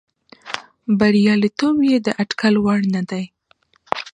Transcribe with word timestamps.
بریالیتوب 0.99 1.75
یې 1.89 1.97
د 2.05 2.07
اټکل 2.21 2.55
وړ 2.63 2.79
نه 2.93 3.01
دی. 3.09 3.23